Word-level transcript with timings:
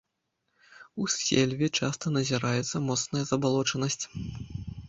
У 1.03 1.09
сельве 1.15 1.69
часта 1.81 2.05
назіраецца 2.17 2.83
моцная 2.89 3.25
забалочанасць. 3.33 4.03